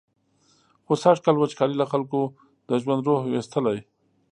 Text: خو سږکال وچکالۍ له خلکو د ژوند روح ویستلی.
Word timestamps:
خو 0.85 0.93
سږکال 1.03 1.35
وچکالۍ 1.37 1.75
له 1.79 1.85
خلکو 1.91 2.19
د 2.69 2.69
ژوند 2.81 3.01
روح 3.07 3.21
ویستلی. 3.25 3.79